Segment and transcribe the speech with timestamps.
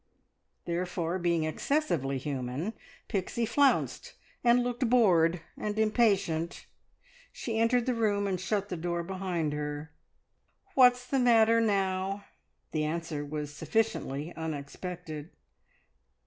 [0.65, 2.73] Therefore, being excessively human,
[3.07, 6.65] Pixie flounced, and looked bored and impatient.
[7.31, 9.91] She entered the room and shut the door behind her.
[10.73, 12.25] "What's the matter now?"
[12.71, 15.29] The answer was sufficiently unexpected.